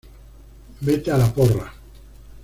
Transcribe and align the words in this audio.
Vete 0.87 1.11
a 1.11 1.17
la 1.19 1.31
porra 1.35 1.71